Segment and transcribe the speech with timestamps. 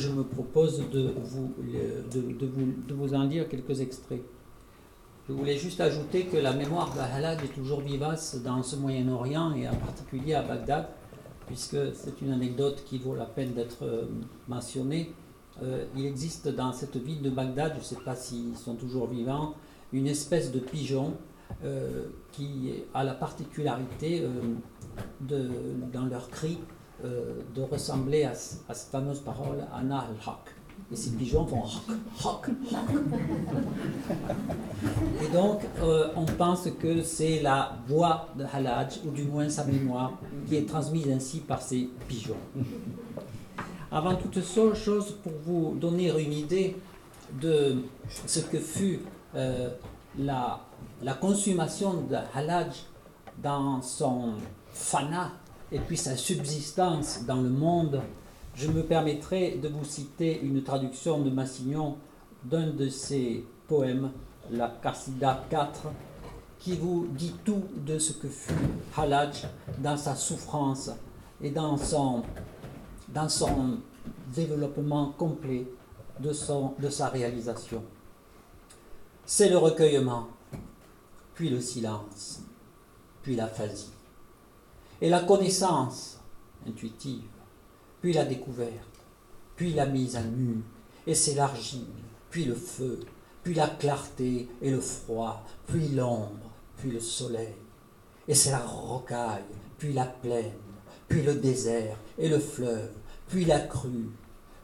[0.00, 1.52] Je me propose de vous,
[2.10, 4.22] de, vous, de vous en lire quelques extraits.
[5.28, 9.68] Je voulais juste ajouter que la mémoire d'Al-Halaj est toujours vivace dans ce Moyen-Orient et
[9.68, 10.88] en particulier à Bagdad,
[11.46, 14.06] puisque c'est une anecdote qui vaut la peine d'être euh,
[14.48, 15.12] mentionnée.
[15.62, 19.06] Euh, il existe dans cette ville de Bagdad, je ne sais pas s'ils sont toujours
[19.06, 19.54] vivants,
[19.92, 21.12] une espèce de pigeon
[21.62, 24.24] euh, qui a la particularité
[25.20, 25.50] de,
[25.92, 26.58] dans leur cri
[27.02, 30.54] de ressembler à, à cette fameuse parole Anna al-Haq.
[30.92, 32.50] Et ces pigeons font hoc, hoc,
[35.22, 39.64] Et donc, euh, on pense que c'est la voix de Halaj, ou du moins sa
[39.64, 40.12] mémoire,
[40.48, 42.34] qui est transmise ainsi par ces pigeons.
[43.92, 46.76] Avant toute chose, pour vous donner une idée
[47.40, 47.84] de
[48.26, 49.00] ce que fut
[49.36, 49.70] euh,
[50.18, 50.60] la,
[51.02, 52.84] la consommation de Halaj
[53.40, 54.32] dans son
[54.72, 55.30] fana
[55.72, 58.02] et puis sa subsistance dans le monde
[58.54, 61.96] je me permettrai de vous citer une traduction de Massignon
[62.44, 64.10] d'un de ses poèmes,
[64.50, 65.88] la Qassida 4,
[66.58, 68.52] qui vous dit tout de ce que fut
[68.96, 69.46] Halaj
[69.78, 70.90] dans sa souffrance
[71.40, 72.22] et dans son,
[74.34, 75.66] développement complet
[76.20, 77.82] de, son, de sa réalisation.
[79.24, 80.28] C'est le recueillement,
[81.34, 82.40] puis le silence,
[83.22, 83.90] puis l'aphasie,
[85.00, 86.18] et la connaissance
[86.66, 87.30] intuitive
[88.00, 89.04] puis la découverte,
[89.56, 90.62] puis la mise à nu,
[91.06, 91.86] et c'est l'argile,
[92.30, 93.00] puis le feu,
[93.42, 97.54] puis la clarté et le froid, puis l'ombre, puis le soleil,
[98.26, 99.44] et c'est la rocaille,
[99.78, 100.52] puis la plaine,
[101.08, 102.92] puis le désert et le fleuve,
[103.28, 104.10] puis la crue,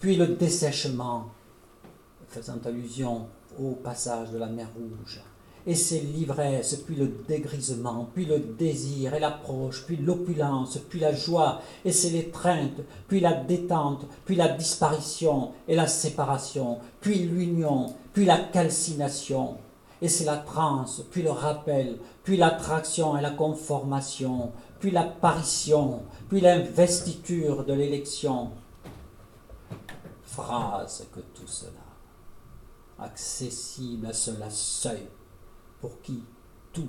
[0.00, 1.30] puis le dessèchement,
[2.28, 5.20] faisant allusion au passage de la mer Rouge,
[5.66, 11.14] et c'est l'ivresse, puis le dégrisement, puis le désir et l'approche, puis l'opulence, puis la
[11.14, 17.94] joie, et c'est l'étreinte, puis la détente, puis la disparition et la séparation, puis l'union,
[18.12, 19.58] puis la calcination,
[20.00, 26.40] et c'est la transe, puis le rappel, puis l'attraction et la conformation, puis l'apparition, puis
[26.40, 28.50] l'investiture de l'élection.
[30.24, 31.72] Phrase que tout cela,
[32.98, 35.06] accessible à cela seuil
[35.80, 36.22] pour qui
[36.72, 36.88] tout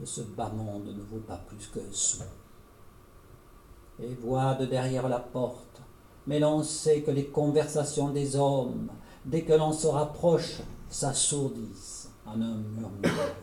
[0.00, 2.22] de ce bas monde ne vaut pas plus qu'un sou.
[4.02, 5.82] Et voix de derrière la porte,
[6.26, 8.88] mais l'on sait que les conversations des hommes,
[9.24, 13.34] dès que l'on se rapproche, s'assourdissent en un murmure.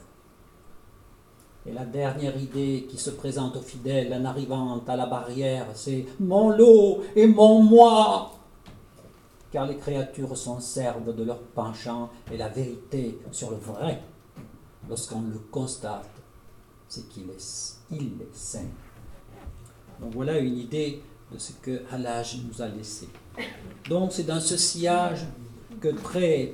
[1.66, 6.06] Et la dernière idée qui se présente aux fidèles en arrivant à la barrière, c'est
[6.20, 8.32] mon lot et mon moi
[9.52, 14.02] car les créatures s'en servent de leur penchant et la vérité sur le vrai
[14.90, 16.10] lorsqu'on le constate,
[16.88, 18.60] c'est qu'il est, il est saint.
[20.00, 23.08] Donc voilà une idée de ce que Halaj nous a laissé.
[23.88, 25.26] Donc c'est dans ce sillage
[25.80, 26.54] que très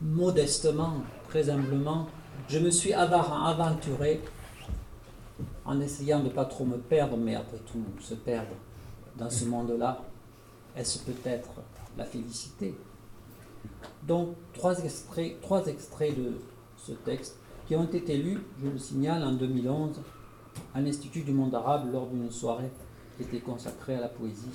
[0.00, 2.06] modestement, très humblement,
[2.48, 4.20] je me suis aventuré
[5.64, 8.54] en essayant de ne pas trop me perdre, mais après tout, se perdre
[9.16, 10.02] dans ce monde-là,
[10.76, 11.50] est-ce peut-être
[11.96, 12.74] la félicité?
[14.04, 16.38] Donc, trois extraits, trois extraits de
[16.88, 20.00] ce texte, qui ont été lus, je le signale, en 2011
[20.74, 22.70] à l'Institut du monde arabe lors d'une soirée
[23.16, 24.50] qui était consacrée à la poésie.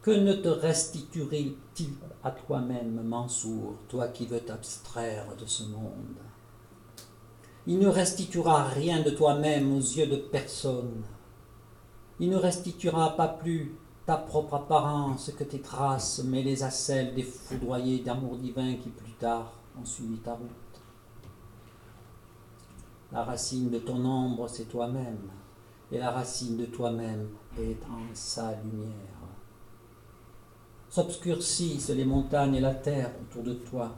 [0.00, 1.90] Que ne te restituerait-il
[2.22, 6.16] à toi-même, Mansour, toi qui veux t'abstraire de ce monde?
[7.66, 11.02] Il ne restituera rien de toi-même aux yeux de personne.
[12.20, 13.76] Il ne restituera pas plus
[14.08, 16.70] ta propre apparence que tes traces, mais à
[17.14, 20.80] des foudroyés d'amour divin qui plus tard ont suivi ta route.
[23.12, 25.28] La racine de ton ombre, c'est toi-même,
[25.92, 29.28] et la racine de toi-même est en sa lumière.
[30.88, 33.94] S'obscurcissent les montagnes et la terre autour de toi.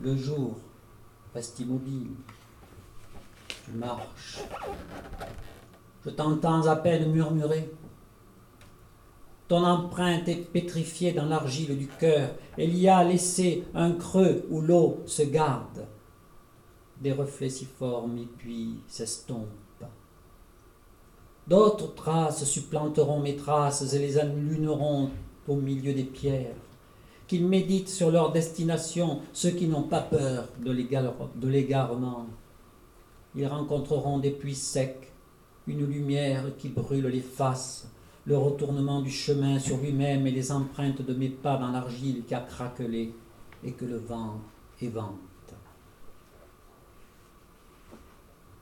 [0.00, 0.54] Le jour
[1.34, 2.12] reste immobile.
[3.64, 4.38] Tu marches.
[6.04, 7.68] Je t'entends à peine murmurer.
[9.48, 12.30] Ton empreinte est pétrifiée dans l'argile du cœur.
[12.56, 15.86] Elle y a laissé un creux où l'eau se garde.
[17.00, 19.48] Des reflets s'y forment et puis s'estompent.
[21.46, 25.10] D'autres traces supplanteront mes traces et les allumeront
[25.48, 26.54] au milieu des pierres.
[27.26, 32.26] Qu'ils méditent sur leur destination, ceux qui n'ont pas peur de l'égarement.
[33.34, 35.12] Ils rencontreront des puits secs,
[35.66, 37.90] une lumière qui brûle les faces,
[38.24, 42.34] le retournement du chemin sur lui-même et les empreintes de mes pas dans l'argile qui
[42.34, 43.14] a craquelé
[43.64, 44.40] et que le vent
[44.80, 45.18] évente.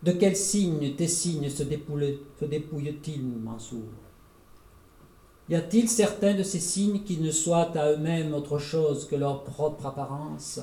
[0.02, 3.84] De quels signes tes signes se dépouillent-ils, Mansour?
[5.50, 9.44] Y a-t-il certains de ces signes qui ne soient à eux-mêmes autre chose que leur
[9.44, 10.60] propre apparence?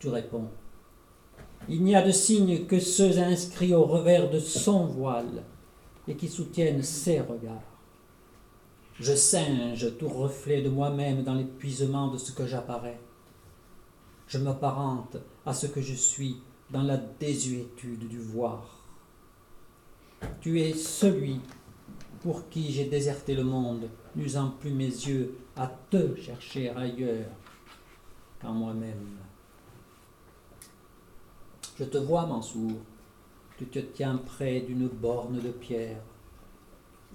[0.00, 0.48] Tu réponds.
[1.68, 5.44] Il n'y a de signes que ceux inscrits au revers de son voile
[6.08, 7.62] et qui soutiennent ses regards.
[8.98, 12.98] Je singe tout reflet de moi-même dans l'épuisement de ce que j'apparais.
[14.26, 15.16] Je m'apparente
[15.46, 16.38] à ce que je suis
[16.70, 18.64] dans la désuétude du voir.
[20.40, 21.40] Tu es celui
[22.22, 27.30] pour qui j'ai déserté le monde, n'usant plus mes yeux à te chercher ailleurs
[28.40, 29.18] qu'en moi-même.
[31.78, 32.72] Je te vois, Mansour,
[33.58, 36.00] tu te tiens près d'une borne de pierre.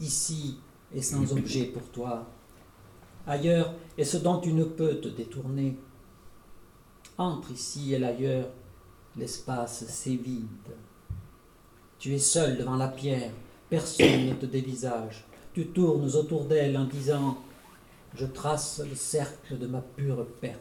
[0.01, 0.57] Ici
[0.93, 2.27] est sans objet pour toi.
[3.25, 5.77] Ailleurs est ce dont tu ne peux te détourner.
[7.17, 8.49] Entre ici et l'ailleurs,
[9.15, 10.75] l'espace c'est vide.
[11.97, 13.31] Tu es seul devant la pierre,
[13.69, 15.25] personne ne te dévisage.
[15.53, 17.37] Tu tournes autour d'elle en disant
[18.15, 20.59] Je trace le cercle de ma pure perte.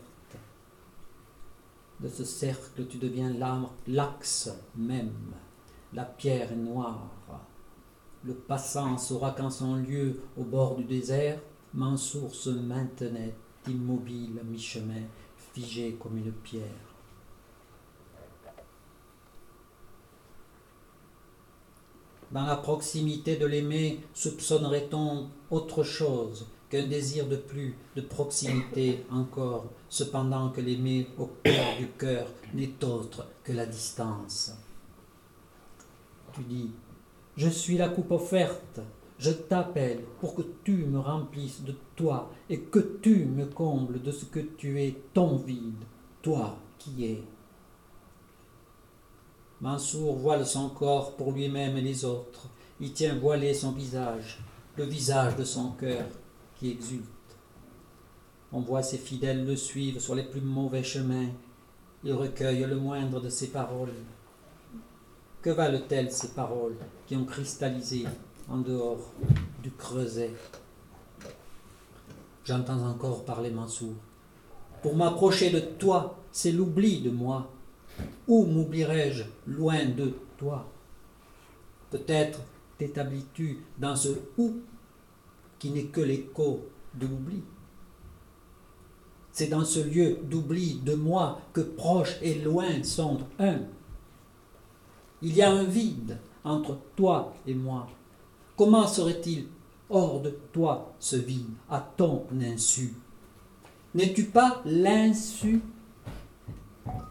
[1.98, 3.32] De ce cercle, tu deviens
[3.88, 5.10] l'axe même.
[5.94, 7.10] La pierre est noire.
[8.24, 11.38] Le passant saura qu'en son lieu, au bord du désert,
[11.74, 13.34] Mansour se maintenait
[13.68, 15.02] immobile à mi-chemin,
[15.52, 16.62] figé comme une pierre.
[22.30, 29.66] Dans la proximité de l'aimer, soupçonnerait-on autre chose qu'un désir de plus, de proximité encore,
[29.90, 34.52] cependant que l'aimer au cœur du cœur n'est autre que la distance
[36.32, 36.70] Tu dis,
[37.36, 38.80] je suis la coupe offerte,
[39.18, 44.10] je t'appelle pour que tu me remplisses de toi et que tu me combles de
[44.10, 45.84] ce que tu es, ton vide,
[46.22, 47.22] toi qui es.
[49.60, 52.48] Mansour voile son corps pour lui-même et les autres.
[52.80, 54.40] Il tient voilé son visage,
[54.76, 56.06] le visage de son cœur
[56.56, 57.06] qui exulte.
[58.50, 61.30] On voit ses fidèles le suivre sur les plus mauvais chemins.
[62.02, 63.94] Il recueille le moindre de ses paroles.
[65.42, 68.04] Que valent-elles ces paroles qui ont cristallisé
[68.48, 69.12] en dehors
[69.60, 70.30] du creuset?
[72.44, 73.94] J'entends encore parler Mansour.
[74.82, 77.50] Pour m'approcher de toi, c'est l'oubli de moi.
[78.28, 80.70] Où m'oublierai-je loin de toi?
[81.90, 82.38] Peut-être
[82.78, 84.58] t'établis-tu dans ce où
[85.58, 87.42] qui n'est que l'écho de l'oubli.
[89.32, 93.58] C'est dans ce lieu d'oubli de moi que proche et loin sont un.
[95.22, 97.86] Il y a un vide entre toi et moi.
[98.56, 99.46] Comment serait-il
[99.88, 102.94] hors de toi ce vide, à ton insu?
[103.94, 105.62] N'es-tu pas l'insu?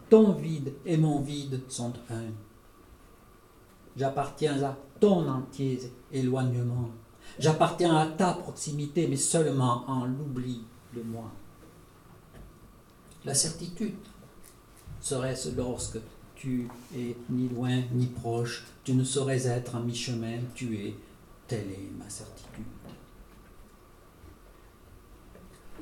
[0.10, 2.31] Ton vide et mon vide sont un.
[3.96, 5.80] J'appartiens à ton entier
[6.12, 6.90] éloignement.
[7.40, 10.63] J'appartiens à ta proximité, mais seulement en l'oubli
[10.94, 11.31] de moi.
[13.24, 13.96] La certitude
[15.00, 16.00] serait-ce lorsque
[16.42, 20.96] tu es ni loin ni proche, tu ne saurais être en mi-chemin, tu es,
[21.48, 22.66] telle est ma certitude.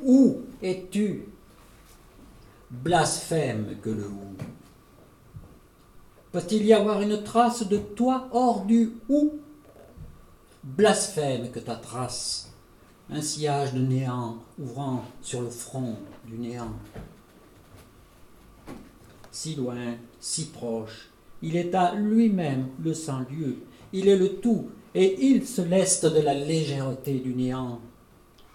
[0.03, 1.29] Où es-tu?
[2.69, 4.35] Blasphème que le ou.
[6.33, 9.35] Peut-il y avoir une trace de toi hors du ou
[10.61, 12.51] Blasphème que ta trace,
[13.09, 15.95] un sillage de néant ouvrant sur le front
[16.25, 16.73] du néant.
[19.31, 21.09] Si loin, si proche,
[21.41, 23.57] il est à lui-même le sans-lieu,
[23.93, 27.79] il est le tout, et il se leste de la légèreté du néant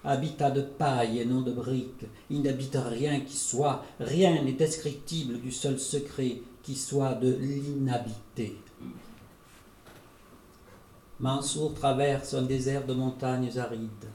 [0.05, 2.07] habitat de paille et non de briques.
[2.31, 8.57] Il n'habite rien qui soit, rien n'est descriptible du seul secret qui soit de l'inhabité.
[11.21, 14.11] Mansour traverse un désert de montagnes arides.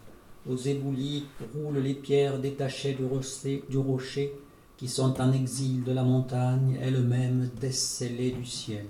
[0.47, 2.97] Aux éboulis roulent les pierres détachées
[3.69, 4.33] du rocher
[4.79, 8.85] qui sont en exil de la montagne, elles-mêmes décellées du ciel.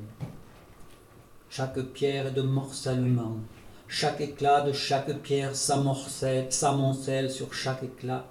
[1.50, 3.38] Chaque pierre est de morcellement,
[3.88, 8.27] chaque éclat de chaque pierre s'amoncelle sur chaque éclat,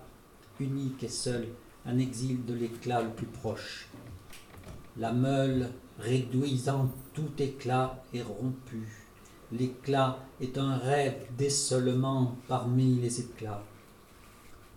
[0.61, 1.49] unique et seul,
[1.85, 3.89] un exil de l'éclat le plus proche.
[4.97, 9.05] La meule réduisant tout éclat est rompue.
[9.51, 13.65] L'éclat est un rêve d'essolement parmi les éclats.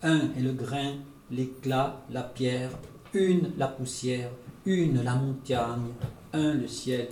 [0.01, 0.95] Un est le grain,
[1.31, 2.71] l'éclat, la pierre,
[3.13, 4.31] une la poussière,
[4.65, 5.93] une la montagne,
[6.33, 7.09] un le ciel,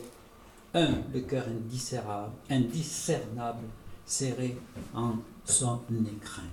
[0.74, 1.46] un, le cœur
[2.50, 3.68] indiscernable,
[4.06, 4.58] serré
[4.94, 6.44] en son écrin.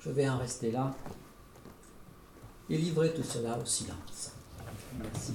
[0.00, 0.94] Je vais en rester là
[2.70, 4.32] et livrer tout cela au silence.
[4.98, 5.32] Merci.